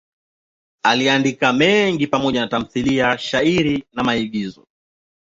Aliandika 0.83 1.53
mengi 1.53 2.07
pamoja 2.07 2.41
na 2.41 2.47
tamthiliya, 2.47 3.17
shairi 3.17 3.83
na 3.93 4.03
maigizo. 4.03 4.65